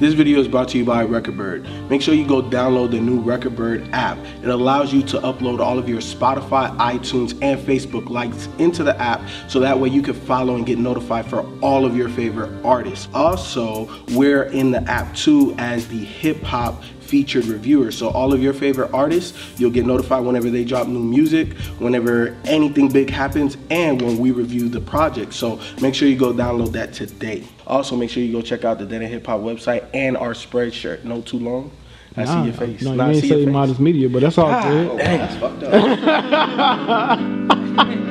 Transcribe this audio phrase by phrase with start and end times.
[0.00, 1.90] This video is brought to you by Recordbird.
[1.90, 4.16] Make sure you go download the new Recordbird app.
[4.42, 8.98] It allows you to upload all of your Spotify, iTunes, and Facebook likes into the
[8.98, 12.64] app so that way you can follow and get notified for all of your favorite
[12.64, 13.08] artists.
[13.12, 17.90] Also, we're in the app too as the hip hop featured reviewer.
[17.90, 22.36] So all of your favorite artists, you'll get notified whenever they drop new music, whenever
[22.44, 25.34] anything big happens, and when we review the project.
[25.34, 27.42] So make sure you go download that today.
[27.66, 31.02] Also, make sure you go check out the Dead Hip Hop website and our Spreadshirt.
[31.04, 31.72] No too long.
[32.16, 32.82] I Nah, see your face.
[32.82, 34.98] No, Nah, I you ain't say modest media, but that's all God good.
[34.98, 35.18] damn.
[35.18, 37.20] That's fucked up.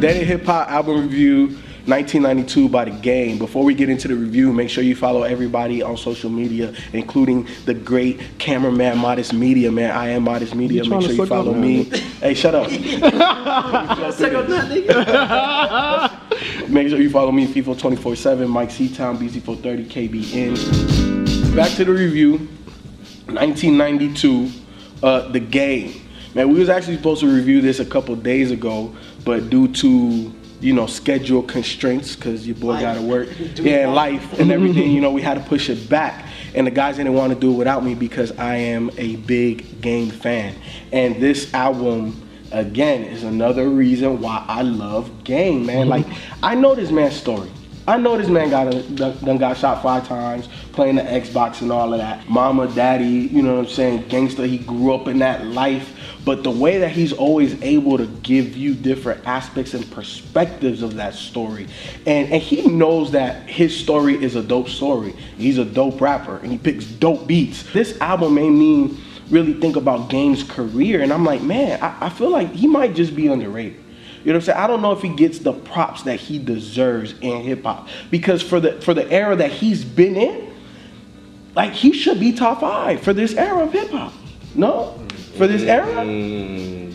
[0.00, 1.48] Dead End Hip Hop album review
[1.84, 3.38] 1992 by The Game.
[3.38, 7.46] Before we get into the review, make sure you follow everybody on social media, including
[7.66, 9.90] the great cameraman Modest Media, man.
[9.90, 10.88] I am Modest Media.
[10.88, 11.84] Make sure you follow me.
[12.20, 12.70] Hey, shut up.
[16.70, 21.54] Make sure you follow me, FIFO 24 7, Mike C-Town, BZ430, KBN.
[21.54, 22.48] Back to the review.
[23.26, 24.50] 1992,
[25.02, 26.00] uh, The Game.
[26.34, 30.32] Man, we was actually supposed to review this a couple days ago, but due to
[30.60, 34.92] you know schedule constraints, because your boy got to work, yeah, and life and everything,
[34.92, 36.26] you know, we had to push it back.
[36.54, 39.80] And the guys didn't want to do it without me because I am a big
[39.80, 40.54] Game fan,
[40.92, 45.88] and this album again is another reason why I love Game, man.
[45.88, 46.06] Like
[46.42, 47.50] I know this man's story.
[47.88, 51.72] I know this man got a, done, got shot five times playing the Xbox and
[51.72, 52.28] all of that.
[52.28, 54.08] Mama, daddy, you know what I'm saying?
[54.08, 55.96] Gangster, he grew up in that life.
[56.24, 60.94] But the way that he's always able to give you different aspects and perspectives of
[60.96, 61.66] that story.
[62.06, 65.12] And, and he knows that his story is a dope story.
[65.36, 67.62] He's a dope rapper and he picks dope beats.
[67.72, 68.98] This album made me
[69.30, 71.00] really think about Game's career.
[71.02, 73.82] And I'm like, man, I, I feel like he might just be underrated.
[74.20, 74.58] You know what I'm saying?
[74.58, 78.42] I don't know if he gets the props that he deserves in hip hop because
[78.42, 80.52] for the for the era that he's been in,
[81.54, 84.12] like he should be top five for this era of hip hop.
[84.54, 84.98] No,
[85.38, 86.92] for this era, mm.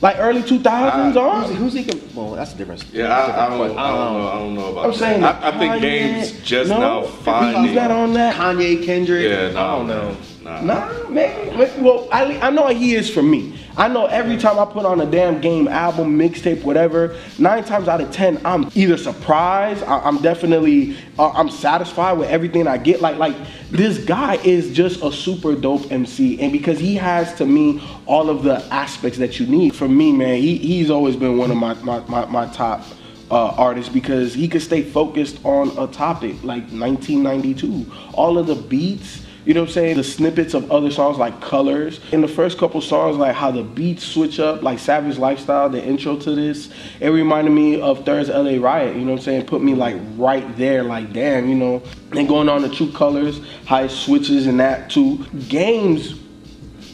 [0.00, 1.84] like early 2000s Who's, who's he?
[1.84, 2.84] com- Well, that's a different.
[2.92, 3.78] Yeah, I, I, different don't, question.
[3.78, 4.28] I don't know.
[4.28, 4.98] I don't know about I'm that.
[4.98, 7.74] saying I, I think Kanye, Game's just no, now He's finding.
[7.74, 8.34] not on that.
[8.36, 9.24] Kanye, Kendrick.
[9.28, 10.16] Yeah, no, I don't know.
[10.46, 11.08] Nah.
[11.08, 11.56] Maybe.
[11.80, 13.58] Well, I, I know he is for me.
[13.76, 17.88] I know every time I put on a damn game album, mixtape, whatever, nine times
[17.88, 22.78] out of ten, I'm either surprised, I, I'm definitely, uh, I'm satisfied with everything I
[22.78, 23.02] get.
[23.02, 23.36] Like, like
[23.70, 28.30] this guy is just a super dope MC, and because he has to me all
[28.30, 29.74] of the aspects that you need.
[29.74, 32.82] For me, man, he, he's always been one of my my, my, my top
[33.30, 37.92] uh, because he could stay focused on a topic like 1992.
[38.14, 39.96] All of the beats, you know what I'm saying?
[39.96, 42.00] The snippets of other songs like Colors.
[42.10, 45.82] In the first couple songs, like how the beats switch up, like Savage Lifestyle, the
[45.82, 46.68] intro to this,
[46.98, 49.46] it reminded me of Thurz' LA Riot, you know what I'm saying?
[49.46, 51.80] Put me like right there, like damn, you know.
[52.10, 55.24] And going on to True Colors, how it switches and that too.
[55.48, 56.14] Games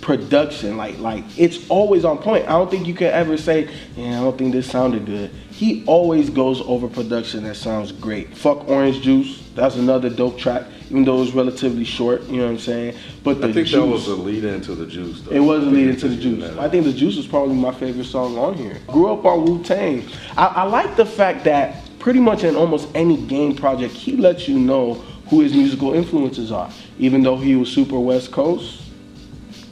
[0.02, 4.18] production like like it's always on point i don't think you can ever say yeah
[4.18, 8.68] i don't think this sounded good he always goes over production that sounds great fuck
[8.68, 12.50] orange juice that's another dope track even though it was relatively short you know what
[12.50, 15.20] i'm saying but the I think juice, that was a lead into the juice.
[15.20, 15.30] Though.
[15.30, 16.58] it was a lead into the juice.
[16.58, 18.78] I think the juice is probably my favorite song on here.
[18.88, 20.04] Grew up on Wu Tang.
[20.36, 24.48] I, I like the fact that pretty much in almost any game project, he lets
[24.48, 24.94] you know
[25.28, 26.68] who his musical influences are.
[26.98, 28.81] Even though he was super West Coast,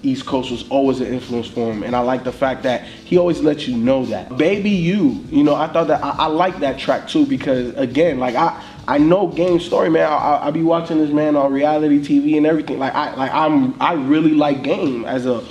[0.02, 3.18] East Coast was always an influence for him, and I like the fact that he
[3.18, 4.36] always lets you know that.
[4.36, 8.18] Baby You, you know, I thought that I, I like that track too because again,
[8.18, 10.10] like I I know Game Story, man.
[10.10, 12.78] I, I, I be watching this man on reality TV and everything.
[12.78, 15.44] Like I like I'm I really like Game as a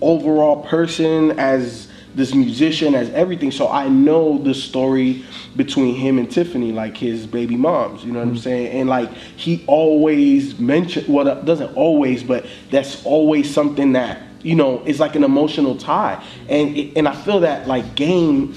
[0.00, 1.87] overall person, as
[2.18, 3.50] this musician, as everything.
[3.50, 5.24] So I know the story
[5.56, 8.04] between him and Tiffany, like his baby moms.
[8.04, 8.42] You know what I'm mm-hmm.
[8.42, 8.80] saying?
[8.80, 14.84] And like he always mentioned, well, doesn't always, but that's always something that you know
[14.84, 16.22] is like an emotional tie.
[16.48, 18.54] And and I feel that like Game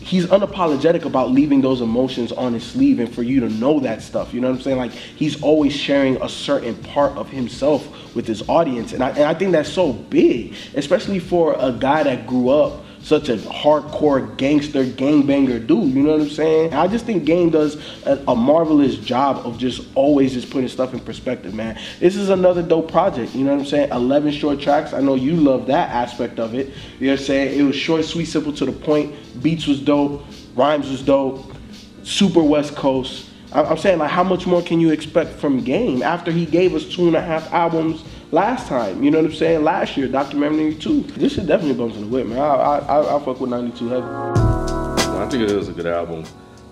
[0.00, 4.02] he's unapologetic about leaving those emotions on his sleeve and for you to know that
[4.02, 4.32] stuff.
[4.32, 4.78] You know what I'm saying?
[4.78, 8.92] Like he's always sharing a certain part of himself with his audience.
[8.92, 12.82] And I, and I think that's so big, especially for a guy that grew up
[13.02, 15.94] such a hardcore gangster gangbanger dude.
[15.94, 16.74] You know what I'm saying?
[16.74, 20.92] I just think Game does a, a marvelous job of just always just putting stuff
[20.92, 21.78] in perspective, man.
[21.98, 23.34] This is another dope project.
[23.34, 23.90] You know what I'm saying?
[23.90, 24.92] 11 short tracks.
[24.92, 26.68] I know you love that aspect of it.
[26.98, 27.58] You know what I'm saying?
[27.58, 29.14] It was short, sweet, simple, to the point.
[29.42, 30.24] Beats was dope.
[30.54, 31.54] Rhymes was dope.
[32.02, 33.26] Super West Coast.
[33.52, 36.84] I'm saying like, how much more can you expect from Game after he gave us
[36.84, 39.02] two and a half albums last time.
[39.02, 39.64] You know what I'm saying?
[39.64, 41.02] Last year, documentary two.
[41.02, 42.38] This shit definitely bumps in the whip, man.
[42.38, 44.06] I I I, fuck with 92 heavy.
[44.06, 46.24] I think it is a good album.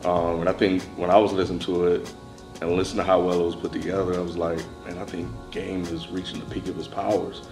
[0.04, 2.14] Um, and I think when I was listening to it
[2.60, 5.28] and listening to how well it was put together, I was like, man, I think
[5.50, 7.48] Game is reaching the peak of his powers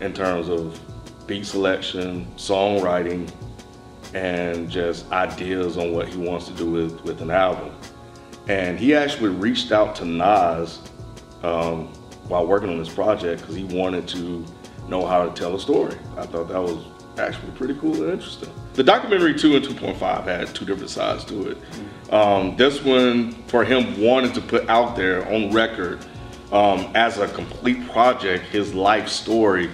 [0.00, 0.78] in terms of
[1.26, 3.30] beat selection, songwriting,
[4.14, 7.72] and just ideas on what he wants to do with, with an album.
[8.48, 10.80] And he actually reached out to Nas
[11.42, 11.92] um,
[12.28, 14.44] while working on this project because he wanted to
[14.88, 15.96] know how to tell a story.
[16.16, 16.84] I thought that was
[17.18, 18.50] actually pretty cool and interesting.
[18.74, 22.12] The documentary 2 and 2.5 had two different sides to it.
[22.12, 26.04] Um, this one, for him, wanted to put out there on record
[26.52, 29.70] um, as a complete project his life story.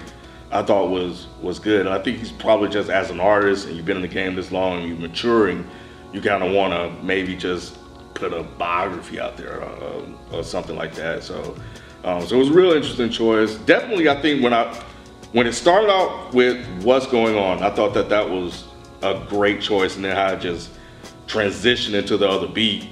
[0.51, 1.87] I thought was was good.
[1.87, 4.51] I think he's probably just as an artist, and you've been in the game this
[4.51, 5.67] long, and you're maturing.
[6.11, 7.77] You kind of want to maybe just
[8.13, 11.23] put a biography out there uh, or something like that.
[11.23, 11.55] So,
[12.03, 13.55] um, so it was a real interesting choice.
[13.55, 14.73] Definitely, I think when I
[15.31, 18.65] when it started out with what's going on, I thought that that was
[19.01, 20.69] a great choice, and then how it just
[21.27, 22.89] transitioned into the other beat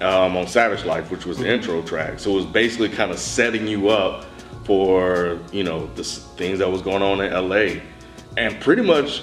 [0.00, 2.18] um, on Savage Life, which was the intro track.
[2.18, 4.24] So it was basically kind of setting you up
[4.64, 7.80] for you know the things that was going on in LA,
[8.36, 9.22] and pretty much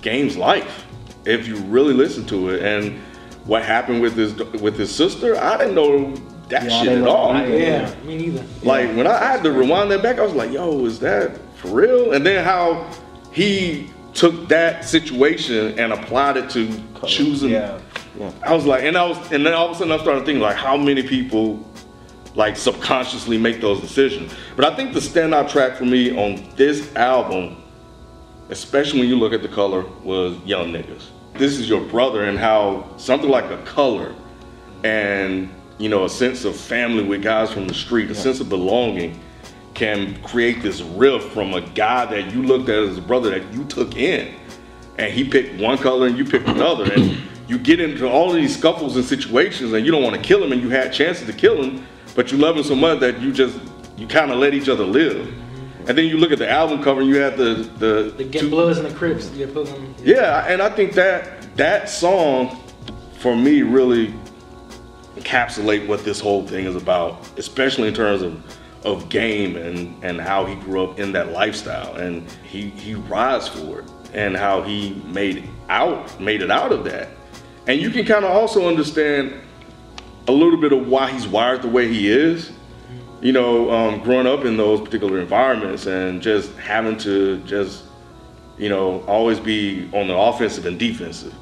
[0.00, 0.86] Game's life,
[1.26, 2.98] if you really listen to it, and
[3.44, 5.36] what happened with his with his sister.
[5.36, 6.14] I didn't know
[6.54, 7.32] that Yeah, shit at all.
[7.32, 8.44] I Yeah, me neither.
[8.62, 11.68] Like when I had to rewind that back, I was like, "Yo, is that for
[11.68, 12.88] real?" And then how
[13.32, 16.68] he took that situation and applied it to
[17.06, 17.50] choosing.
[17.50, 17.80] Yeah.
[18.42, 20.40] I was like, and I was, and then all of a sudden I started thinking
[20.40, 21.68] like, how many people
[22.36, 24.32] like subconsciously make those decisions?
[24.54, 27.56] But I think the standout track for me on this album,
[28.50, 31.06] especially when you look at the color, was Young Niggas.
[31.34, 34.14] This is your brother and how something like a color
[34.84, 38.48] and you know a sense of family with guys from the street, a sense of
[38.48, 39.20] belonging
[39.74, 43.52] can create this rift from a guy that you looked at as a brother that
[43.52, 44.32] you took in.
[44.98, 46.92] And he picked one color and you picked another.
[46.92, 47.18] And
[47.48, 50.44] you get into all of these scuffles and situations and you don't want to kill
[50.44, 51.84] him and you had chances to kill him
[52.14, 53.58] but you love him so much that you just
[53.96, 55.32] you kind of let each other live.
[55.86, 58.42] And then you look at the album cover and you have the the, The Get
[58.42, 59.30] two- Bloods and the Crips.
[59.32, 59.46] Yeah,
[60.02, 62.60] yeah and i think that that song
[63.18, 64.14] for me really
[65.16, 68.42] encapsulate what this whole thing is about especially in terms of
[68.84, 71.96] of game and and how he grew up in that lifestyle.
[71.96, 76.84] And he he rides for it and how he made out made it out of
[76.84, 77.08] that.
[77.66, 79.34] And you can kind of also understand
[80.28, 82.52] a little bit of why he's wired the way he is.
[83.22, 87.84] You know um, growing up in those particular environments and just having to just
[88.58, 91.34] you know always be on the offensive and defensive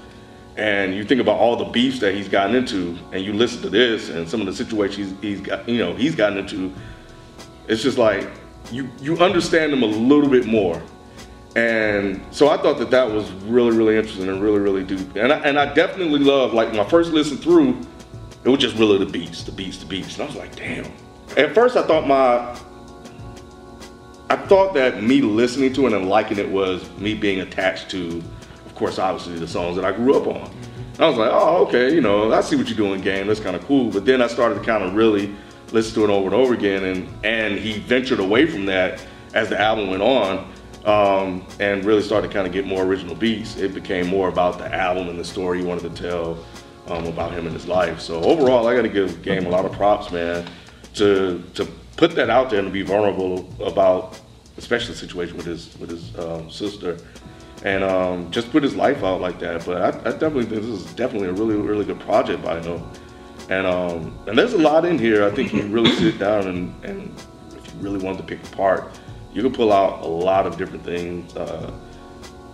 [0.57, 3.71] and you think about all the beefs that he's gotten into and you listen to
[3.71, 6.73] this and some of the situations he's, he's got you know he's gotten into
[7.69, 8.29] it's just like
[8.71, 10.83] you you understand him a little bit more.
[11.55, 15.17] And so i thought that that was really really interesting and really really deep.
[15.17, 17.81] And I, and I definitely love like my first listen through
[18.45, 20.15] it was just really the beats the beats the beats.
[20.15, 20.91] And i was like damn.
[21.37, 22.59] At first i thought my
[24.31, 28.23] I thought that me listening to it and liking it was me being attached to,
[28.83, 30.51] course, obviously the songs that I grew up on.
[30.99, 33.29] I was like, oh, okay, you know, I see what you're doing, game.
[33.29, 33.91] That's kind of cool.
[33.91, 35.33] But then I started to kind of really
[35.71, 39.03] listen to it over and over again, and and he ventured away from that
[39.35, 40.53] as the album went on,
[40.85, 43.57] um, and really started to kind of get more original beats.
[43.57, 46.45] It became more about the album and the story he wanted to tell
[46.89, 48.01] um, about him and his life.
[48.01, 50.45] So overall, I got to give Game a lot of props, man,
[50.95, 51.65] to to
[51.97, 54.21] put that out there and be vulnerable about,
[54.59, 56.99] especially the situation with his with his um, sister,
[57.65, 59.65] and um, just put his life out like that.
[59.65, 62.83] But I, I definitely think this is definitely a really really good project by him,
[63.49, 65.25] and um, and there's a lot in here.
[65.25, 67.15] I think you really sit down and and
[67.57, 68.99] if you really wanted to pick apart,
[69.33, 71.35] you can pull out a lot of different things.
[71.37, 71.73] Uh,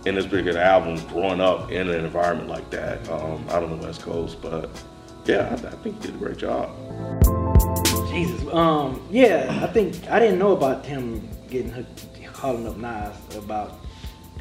[0.05, 3.85] in this particular album, growing up in an environment like that um, out on the
[3.85, 4.69] West Coast, but
[5.25, 6.71] yeah, I, I think he did a great job.
[8.09, 8.47] Jesus.
[8.53, 9.05] Um.
[9.11, 13.78] Yeah, I think I didn't know about him getting hooked, calling up Nas about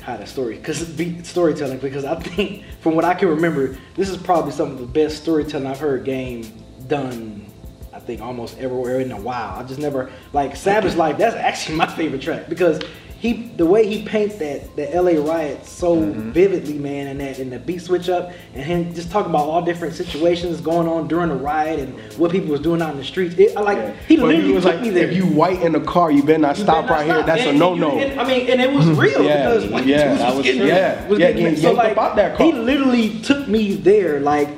[0.08, 1.78] how the story, because be storytelling.
[1.78, 5.22] Because I think, from what I can remember, this is probably some of the best
[5.22, 6.50] storytelling I've heard Game
[6.86, 7.44] done.
[7.92, 9.58] I think almost everywhere in a while.
[9.58, 11.18] I just never like Savage Life.
[11.18, 12.80] That's actually my favorite track because
[13.20, 16.30] he the way he paints that the LA riot so Mm-hmm.
[16.30, 19.60] vividly, man, and that and the beat switch up and him just talking about all
[19.62, 23.04] different situations going on during the riot and what people was doing out in the
[23.04, 23.34] streets.
[23.36, 25.08] It, I like he But literally he was took like, me there.
[25.08, 27.22] if you white in the car, you better not You stop better right not here.
[27.24, 27.26] stop.
[27.38, 27.90] That's a no no.
[27.98, 30.66] I mean, and it was real Yeah, because yeah, was was getting.
[30.68, 32.46] Yeah, was yeah, getting getting so like that car.
[32.46, 34.48] he literally took me there, like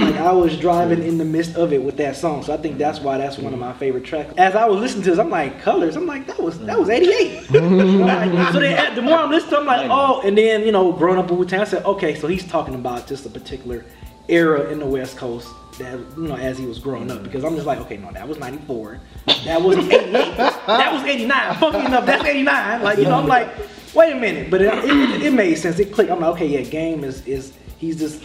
[0.00, 2.42] like I was driving in the midst of it with that song.
[2.42, 4.34] So I think that's why that's one of my favorite tracks.
[4.36, 5.96] As I was listening to this, I'm like, Colors.
[5.96, 7.50] I'm like, that was that was 88.
[7.50, 10.20] Like- so then, the more I'm listening, to it, I'm like, oh.
[10.22, 12.74] And then you know, growing up in Wu Tang, I said, okay, so he's talking
[12.74, 13.84] about just a particular
[14.28, 15.48] era in the West Coast.
[15.78, 18.26] That you know, as he was growing up, because I'm just like, okay, no, that
[18.26, 18.98] was '94,
[19.44, 21.54] that was '88, that was '89.
[21.58, 22.82] Funky enough, that's '89.
[22.82, 23.50] Like, you know, I'm like,
[23.94, 25.78] wait a minute, but it, it, it made sense.
[25.78, 26.10] It clicked.
[26.10, 28.22] I'm like, okay, yeah, Game is is he's just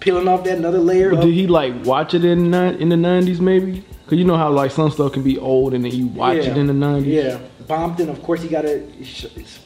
[0.00, 1.10] peeling off that another layer.
[1.10, 3.84] But did he like watch it in ni- in the nineties maybe?
[4.06, 6.50] Cause you know how like some stuff can be old and then you watch yeah,
[6.52, 7.12] it in the nineties.
[7.24, 8.90] Yeah, Bompton, of course, he got it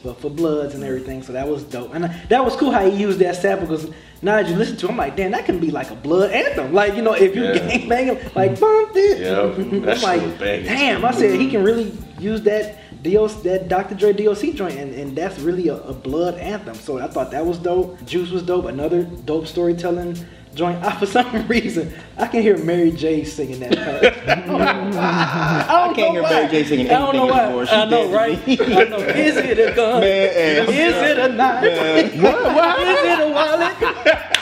[0.01, 1.93] for, for Bloods and everything, so that was dope.
[1.95, 3.89] And uh, that was cool how he used that sample because
[4.21, 6.31] now that you listen to, it, I'm like, damn, that can be like a Blood
[6.31, 6.73] anthem.
[6.73, 7.57] Like you know, if you Yeah.
[7.77, 9.41] gang banging like Bompton, Yeah,
[9.93, 10.65] I'm like, banging.
[10.65, 11.05] damn.
[11.05, 12.79] I said he can really use that.
[13.03, 13.95] DOC, that Dr.
[13.95, 16.75] Dre DOC joint, and, and that's really a, a blood anthem.
[16.75, 18.03] So I thought that was dope.
[18.05, 18.65] Juice was dope.
[18.65, 20.17] Another dope storytelling
[20.55, 20.83] joint.
[20.83, 24.27] I, for some reason, I can hear Mary J singing that part.
[24.27, 26.29] I, don't I can't know hear why.
[26.29, 27.43] Mary J singing I don't know anything why.
[27.45, 27.65] anymore.
[27.65, 28.39] She I know, right?
[28.47, 28.97] I know.
[28.97, 29.99] Is it a gun?
[30.01, 32.21] Man, Is it a knife?
[32.21, 32.43] What?
[32.55, 32.79] What?
[32.79, 34.32] Is it a wallet?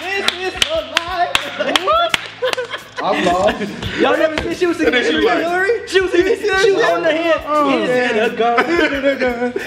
[3.26, 5.88] Y'all never seen she was And then she like- Hillary?
[5.88, 7.82] She was she was on the head.
[7.82, 8.66] Is it a gun?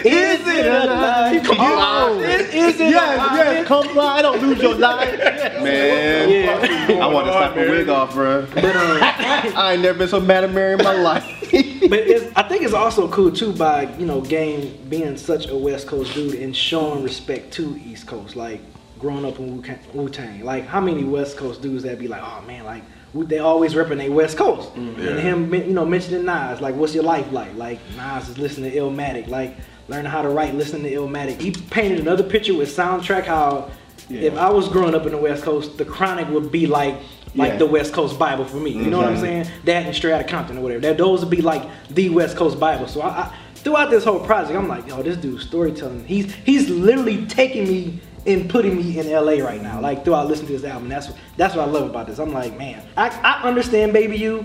[0.04, 1.46] Is it a life?
[1.50, 2.20] Oh.
[2.20, 5.18] Is, is it Yes, a yes, come fly, don't lose your life.
[5.62, 6.98] Man, Yeah.
[7.04, 8.46] I want to slap a wig off, bro.
[8.54, 8.72] But uh,
[9.56, 11.24] I ain't never been so mad at Mary in my life.
[11.50, 15.56] but it's, I think it's also cool too by you know Game being such a
[15.56, 18.36] West Coast dude and showing respect to East Coast.
[18.36, 18.60] Like
[18.98, 22.42] growing up in Wu Tang, like how many West Coast dudes that be like, oh
[22.46, 22.82] man, like
[23.14, 24.74] they always repping they West Coast.
[24.74, 25.00] Mm-hmm.
[25.00, 25.10] Yeah.
[25.10, 27.54] And him, you know, mentioning Nas, like what's your life like?
[27.54, 29.56] Like Nas is listening to Illmatic, like
[29.88, 31.40] learning how to write, listening to Illmatic.
[31.40, 33.70] He painted another picture with soundtrack how.
[34.10, 36.96] If I was growing up in the West Coast, the Chronic would be like
[37.34, 37.56] like Yeah.
[37.58, 38.70] the West Coast Bible for me.
[38.70, 39.46] You know what I'm saying?
[39.64, 40.80] That and Straight Outta Compton or whatever.
[40.82, 42.86] That those would be like the West Coast Bible.
[42.86, 46.04] So I, I throughout this whole project, I'm like, yo, this dude's storytelling.
[46.04, 49.80] He's he's literally taking me and putting me in LA right now.
[49.80, 52.18] Like throughout listening to this album, that's that's what I love about this.
[52.18, 54.44] I'm like, man, I, I understand Baby You.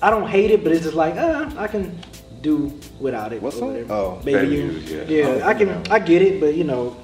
[0.00, 1.98] I don't hate it, but it's just like, uh, I can
[2.40, 3.42] do without it.
[3.42, 3.72] What's song?
[3.72, 3.92] whatever.
[3.92, 4.20] Oh.
[4.24, 4.70] Baby, Baby You.
[5.06, 5.48] Yeah, yeah.
[5.48, 6.96] I can I get it, but you know.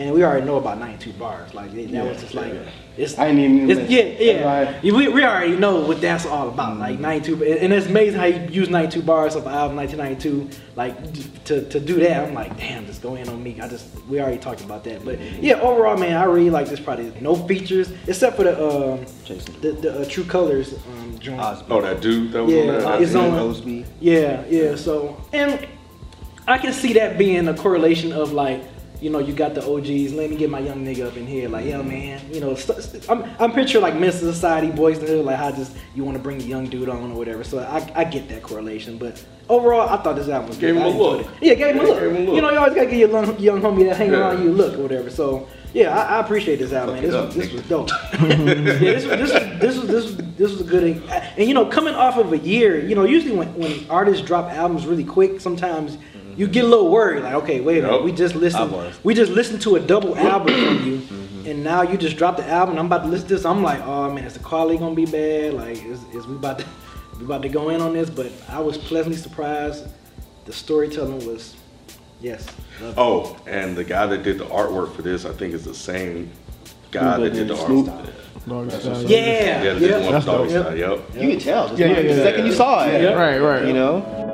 [0.00, 1.52] And we already know about 92 bars.
[1.52, 2.54] Like that was just like
[2.96, 3.18] it's.
[3.18, 4.70] I ain't even It's, yeah, yeah.
[4.72, 4.82] Right.
[4.82, 6.78] We, we already know what that's all about.
[6.78, 10.58] Like 92, and it's amazing how you use 92 bars of the album 1992.
[10.74, 13.60] Like to, to do that, I'm like, damn, just go in on me.
[13.60, 16.80] I just we already talked about that, but yeah, overall, man, I really like this
[16.80, 17.20] project.
[17.20, 19.60] No features except for the um Jason.
[19.60, 21.42] the, the uh, True Colors um joint.
[21.68, 23.02] Oh, that dude that was Yeah, on that.
[23.02, 23.84] it's on- Osby.
[24.00, 24.76] Yeah, yeah.
[24.76, 25.68] So, and
[26.48, 28.62] I can see that being a correlation of like,
[29.00, 30.12] you know, you got the OGs.
[30.12, 31.48] Let me get my young nigga up in here.
[31.48, 32.20] Like, yeah, man.
[32.32, 35.36] You know, st- st- I'm I'm picturing like Menace Society, Boyz n the Hood, like
[35.36, 37.42] how just you want to bring a young dude on or whatever.
[37.44, 39.24] So I, I get that correlation, but.
[39.48, 40.82] Overall, I thought this album was Gave good.
[40.82, 41.20] him I a look.
[41.22, 41.26] it.
[41.42, 41.96] Yeah, gave him a look.
[41.96, 42.34] Yeah, gave him a look.
[42.36, 44.18] You know, you always gotta give your young, young homie that hang Yeah.
[44.20, 45.10] around you a look or whatever.
[45.10, 47.02] So yeah, I, I appreciate this album, man.
[47.02, 47.88] This, Fuck it was, this was dope.
[48.12, 51.02] yeah, this, was- this, was- this was this was this was a good
[51.36, 54.52] and you know coming off of a year, you know usually when, when artists drop
[54.52, 55.98] albums really quick, sometimes
[56.36, 58.04] you get a little worried like okay wait a minute Yep.
[58.04, 59.04] we just I listened was.
[59.04, 61.46] we just listened to a double album from you mm-hmm.
[61.46, 63.80] and now you just dropped the album I'm about to listen to this I'm like
[63.82, 66.66] oh man is the quality gonna be bad like is, is we about to
[67.18, 69.86] we about to go in on this but I was pleasantly surprised
[70.44, 71.56] the storytelling was
[72.20, 72.46] yes
[72.80, 72.94] love.
[72.98, 76.30] Oh, and the guy that did the artwork for this, I think, is the same
[76.90, 77.86] guy that did did the artwork.
[78.46, 80.62] Doggy style, yeah Yeah, yeah, that did the one That's with Doggy dope.
[80.64, 80.76] Style.
[80.76, 81.14] Yep.
[81.22, 81.78] You can tell.
[81.78, 82.46] Yeah, yeah, the yeah, second yeah.
[82.46, 83.02] you saw it.
[83.02, 83.12] Yeah.
[83.12, 83.66] Right, right.
[83.66, 84.29] You know?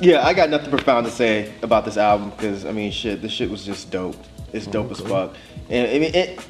[0.00, 3.32] Yeah, I got nothing profound to say about this album because I mean, shit, this
[3.32, 4.16] shit was just dope.
[4.52, 5.34] It's dope as fuck.
[5.68, 6.40] And I mean, it.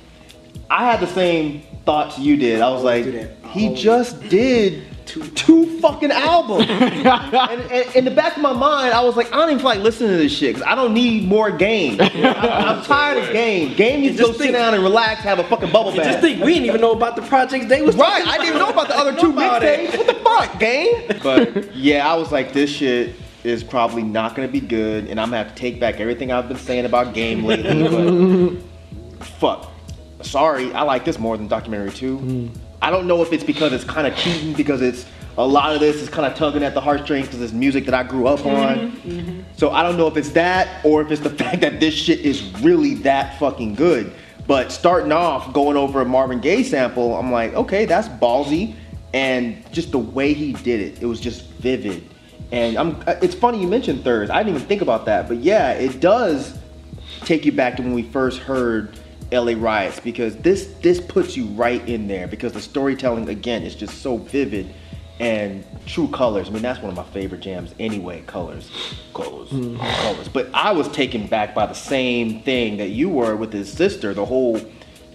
[0.70, 2.60] I had the same thoughts you did.
[2.60, 6.66] I was like, do he just did Two- two, fucking albums.
[6.68, 9.70] and, and in the back of my mind, I was like, I don't even feel
[9.70, 11.98] like listening to this shit because I don't need more game.
[12.00, 13.74] I, am tired of game.
[13.74, 16.04] Game needs to just go think- sit down and relax, have a fucking bubble bath.
[16.04, 18.68] just think we didn't even know about the projects they was Right, I didn't know
[18.68, 19.96] about the other two Know about mixtapes.
[19.96, 21.20] What the fuck, game?
[21.22, 23.16] But yeah, I was like, this shit
[23.48, 26.48] is probably not gonna be good, and I'm gonna have to take back everything I've
[26.48, 28.62] been saying about game lately.
[29.18, 29.72] But fuck,
[30.22, 32.18] sorry, I like this more than documentary two.
[32.18, 32.48] Hmm.
[32.80, 35.04] I don't know if it's because it's kind of cheating because it's
[35.36, 37.94] a lot of this is kind of tugging at the heartstrings because it's music that
[37.94, 38.48] I grew up mm-hmm.
[38.48, 38.92] on.
[38.92, 39.40] Mm-hmm.
[39.56, 42.20] So I don't know if it's that or if it's the fact that this shit
[42.20, 44.12] is really that fucking good.
[44.46, 48.74] But starting off, going over a Marvin Gaye sample, I'm like, okay, that's ballsy,
[49.12, 52.02] and just the way he did it, it was just vivid.
[52.50, 54.30] And I'm, uh, it's funny you mentioned Thurz.
[54.30, 56.56] I didn't even think about that, but yeah, it does
[57.20, 58.98] take you back to when we first heard
[59.30, 63.74] LA Riots because this this puts you right in there because the storytelling again is
[63.74, 64.74] just so vivid
[65.20, 66.48] and true colors.
[66.48, 68.22] I mean that's one of my favorite jams anyway.
[68.26, 68.70] Colors,
[69.12, 70.28] colors, colors.
[70.28, 74.14] But I was taken back by the same thing that you were with his sister.
[74.14, 74.58] The whole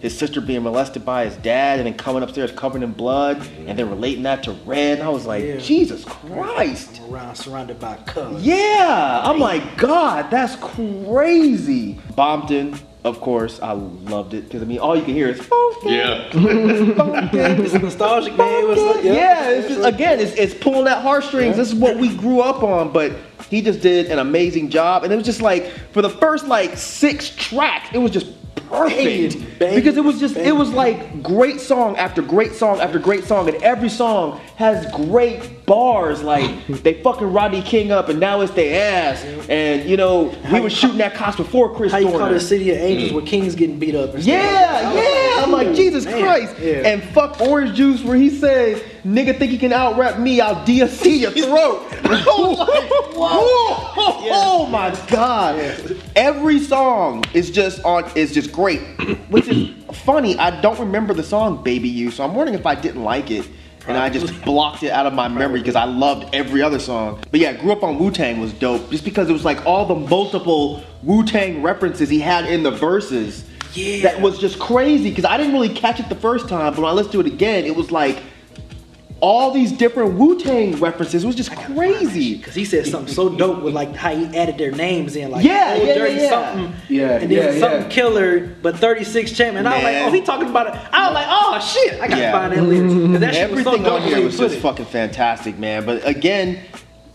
[0.03, 3.79] his sister being molested by his dad and then coming upstairs covered in blood and
[3.79, 5.00] then relating that to Red.
[5.00, 5.55] And I was like, Yeah.
[5.57, 7.00] Jesus Christ.
[7.10, 8.43] Around surrounded by colors.
[8.45, 11.95] Yeah, I'm like, God, that's crazy.
[12.17, 15.86] Bompton, of course, I loved it because I mean, all you can hear is Bompton,
[15.86, 16.29] Yeah.
[16.31, 18.67] Bompton, It's nostalgic, man.
[18.67, 19.03] What's up?
[19.05, 21.55] yeah, it's just again, it's, it's pulling at heartstrings.
[21.55, 23.13] This is what we grew up on, but
[23.50, 26.75] he just did an amazing job, and it was just like for the first like
[26.77, 28.27] six tracks, it was just
[28.74, 32.80] perfect Banging, banging, because it was just it was like great song after great song
[32.80, 36.24] after great song, and every song has great bars.
[36.24, 40.60] Like they fucking Rodney King up, and now it's their ass, and you know we
[40.60, 43.15] were shooting that cost before Chris How you call the city of angels mm.
[43.15, 44.13] where kings getting beat up?
[44.13, 44.86] And stuff like Yeah, that.
[44.86, 45.33] I was yeah.
[45.53, 46.55] Like, Jesus man, Christ.
[46.60, 46.88] yeah.
[46.88, 50.65] And fuck Orange Juice where he says, nigga think he can out rap me, I'll
[50.65, 51.83] DSC your throat.
[53.15, 53.43] Was
[54.31, 55.98] oh my God.
[56.15, 58.81] Every song is just on is just great.
[59.29, 62.75] Which is funny, I don't remember the song Baby You, so I'm wondering if I
[62.75, 63.48] didn't like it.
[63.86, 67.22] And I just blocked it out of my memory because I loved every other song.
[67.31, 69.86] But yeah, grew up on Wu Tang was dope just because it was like all
[69.86, 73.43] the multiple Wu Tang references he had in the verses
[73.74, 74.03] Yeah.
[74.03, 76.89] that was just crazy because I didn't really catch it the first time, but when
[76.89, 78.22] I listened to it again, it was like
[79.20, 81.24] all these different Wu Tang references.
[81.24, 82.36] It was just crazy.
[82.36, 85.46] Because he said something so dope with like how he added their names in, like
[85.46, 86.30] Yeah, yeah, Dirty yeah.
[86.30, 87.88] something, Yeah, and then yeah, something yeah.
[87.89, 89.56] killer, but 36 champ.
[89.56, 90.74] And I was like, oh, he talking about it.
[90.92, 92.32] I was like, oh shit, I gotta Yeah.
[92.34, 92.94] find that lyrics.
[92.94, 94.60] 'Cause That shit was so Everything on here was just it.
[94.60, 95.86] fucking fantastic, man.
[95.86, 96.60] But again,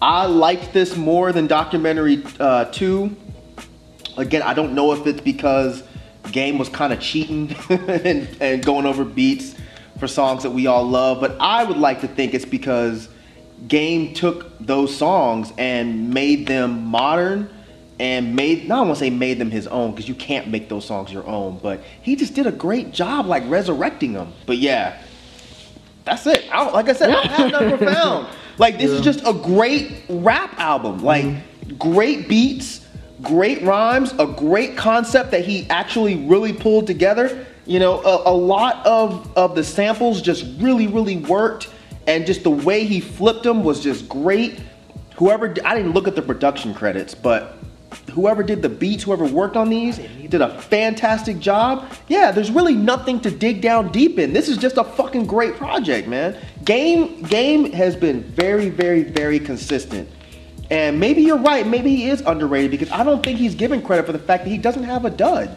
[0.00, 3.14] I liked this more than documentary uh, two.
[4.16, 5.82] Again, I don't know if it's because
[6.32, 9.54] Game was kind of cheating and, and going over beats
[9.98, 13.08] for songs that we all love, but I would like to think it's because
[13.66, 17.50] Game took those songs and made them modern
[17.98, 20.68] and made, not I want to say made them his own because you can't make
[20.68, 24.32] those songs your own, but he just did a great job like resurrecting them.
[24.46, 25.02] But yeah,
[26.04, 26.48] that's it.
[26.52, 28.28] I don't, like I said, I have nothing found.
[28.58, 31.02] Like this is just a great rap album.
[31.02, 31.76] Like mm-hmm.
[31.76, 32.86] great beats,
[33.22, 37.46] great rhymes, a great concept that he actually really pulled together.
[37.66, 41.68] You know, a, a lot of of the samples just really, really worked,
[42.06, 44.60] and just the way he flipped them was just great.
[45.16, 47.58] Whoever I didn't look at the production credits, but
[48.12, 51.90] whoever did the beats, whoever worked on these, he did a fantastic job.
[52.08, 54.32] Yeah, there's really nothing to dig down deep in.
[54.32, 56.36] This is just a fucking great project, man.
[56.64, 60.08] Game Game has been very, very, very consistent.
[60.70, 64.06] And maybe you're right, maybe he is underrated because I don't think he's given credit
[64.06, 65.56] for the fact that he doesn't have a dud.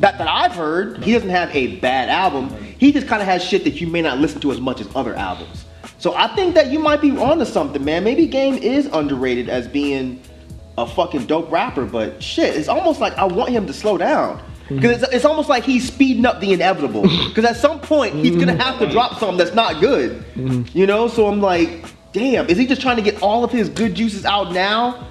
[0.00, 2.50] That that I've heard, he doesn't have a bad album.
[2.78, 4.88] He just kind of has shit that you may not listen to as much as
[4.94, 5.64] other albums.
[5.98, 8.04] So I think that you might be onto something, man.
[8.04, 10.22] Maybe Game is underrated as being
[10.78, 14.42] a fucking dope rapper, but shit, it's almost like I want him to slow down.
[14.70, 17.02] Because it's, it's almost like he's speeding up the inevitable.
[17.02, 20.24] Because at some point, he's gonna have to drop something that's not good.
[20.34, 20.78] Mm-hmm.
[20.78, 21.08] You know?
[21.08, 24.24] So I'm like, damn, is he just trying to get all of his good juices
[24.24, 25.06] out now?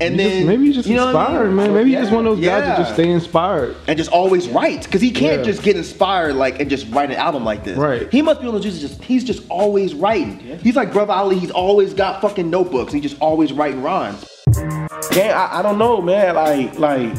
[0.00, 1.56] And He then just- maybe he's just you know what I inspired, mean?
[1.56, 1.74] man.
[1.74, 3.76] Maybe he's just one of those guys that just stay inspired.
[3.86, 5.44] and just always write because he can't Yeah.
[5.44, 7.76] just get inspired like and just write an album like this.
[7.78, 8.10] Right.
[8.10, 10.58] He must be one of those dudes that just he's just always writing.
[10.62, 11.38] He's like Brother Ali.
[11.38, 12.92] He's always got fucking notebooks.
[12.92, 14.24] He's just always writing rhymes.
[15.14, 16.34] Yeah, I, I don't know, man.
[16.34, 17.12] Like, like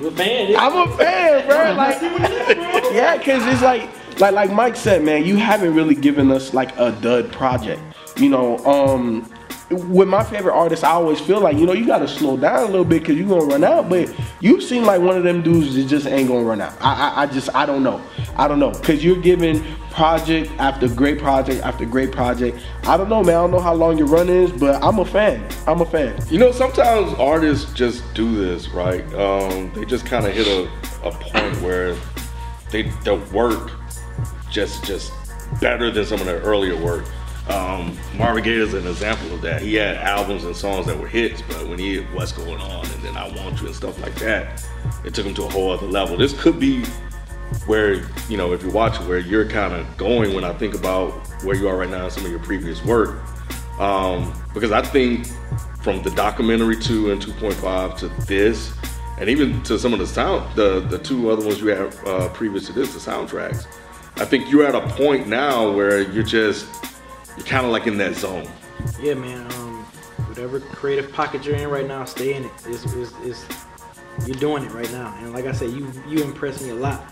[0.00, 0.54] You a fan?
[0.56, 1.74] I'm a fan, bro.
[1.74, 2.00] Like,
[2.94, 5.24] yeah, cause it's like, like, like Mike said, man.
[5.24, 7.80] You haven't really given us like a dud project.
[8.20, 9.30] You know, um,
[9.70, 12.66] with my favorite artists, I always feel like you know you gotta slow down a
[12.66, 13.88] little bit because you're gonna run out.
[13.88, 16.74] But you seem like one of them dudes that just ain't gonna run out.
[16.80, 18.02] I, I, I just, I don't know.
[18.36, 22.58] I don't know, cause you're giving project after great project after great project.
[22.84, 23.36] I don't know, man.
[23.36, 25.46] I don't know how long your run is, but I'm a fan.
[25.66, 26.20] I'm a fan.
[26.28, 29.04] You know, sometimes artists just do this, right?
[29.14, 30.70] Um, they just kind of hit a,
[31.06, 31.96] a point where
[32.70, 33.72] they the work
[34.50, 35.12] just just
[35.60, 37.04] better than some of their earlier work.
[37.50, 39.60] Um, Marvin Gaye is an example of that.
[39.60, 42.84] He had albums and songs that were hits, but when he hit What's Going On
[42.84, 44.64] and then I Want You and stuff like that,
[45.04, 46.16] it took him to a whole other level.
[46.16, 46.84] This could be
[47.66, 51.10] where, you know, if you're watching, where you're kind of going when I think about
[51.42, 53.20] where you are right now in some of your previous work.
[53.80, 55.26] Um, because I think
[55.82, 58.72] from the documentary 2 and 2.5 to this,
[59.18, 62.28] and even to some of the sound, the, the two other ones you had uh,
[62.30, 63.66] previous to this, the soundtracks,
[64.16, 66.66] I think you're at a point now where you're just,
[67.40, 68.46] you're kind of like in that zone.
[69.00, 69.50] Yeah, man.
[69.54, 69.82] Um,
[70.28, 72.50] whatever creative pocket you're in right now, stay in it.
[72.66, 73.46] It's, it's, it's,
[74.26, 77.02] you're doing it right now, and like I said, you you impress me a lot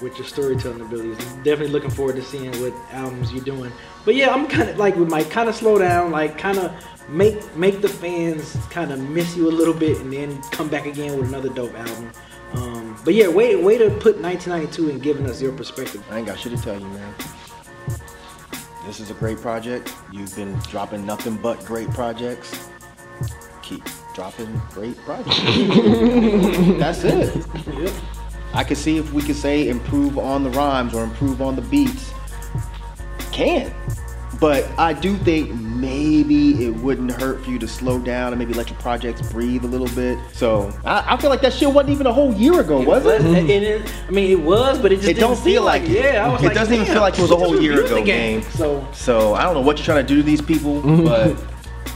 [0.00, 1.18] with your storytelling abilities.
[1.42, 3.70] Definitely looking forward to seeing what albums you're doing.
[4.06, 6.72] But yeah, I'm kind of like with Mike, kind of slow down, like kind of
[7.10, 10.86] make make the fans kind of miss you a little bit, and then come back
[10.86, 12.10] again with another dope album.
[12.54, 16.02] Um, but yeah, way way to put 1992 and giving us your perspective.
[16.10, 17.14] I ain't got shit to tell you, man.
[18.86, 19.92] This is a great project.
[20.12, 22.68] You've been dropping nothing but great projects.
[23.60, 23.82] Keep
[24.14, 25.40] dropping great projects.
[26.78, 27.92] That's it.
[28.54, 31.62] I could see if we could say improve on the rhymes or improve on the
[31.62, 32.12] beats.
[33.32, 33.74] Can.
[34.40, 38.54] But I do think maybe it wouldn't hurt for you to slow down and maybe
[38.54, 40.18] let your projects breathe a little bit.
[40.32, 43.20] So I, I feel like that shit wasn't even a whole year ago, was But-
[43.20, 43.26] it?
[43.26, 45.90] and it- I mean, it was, but it just It didn't don't feel like it.
[45.90, 48.02] Yeah, I was It like, doesn't even feel like it was a whole year ago
[48.02, 48.42] game.
[48.42, 51.36] So So I don't know what you're trying to do to these people, but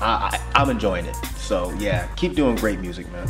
[0.01, 1.17] I, I, I'm enjoying it.
[1.39, 3.27] So yeah, keep doing great music, man.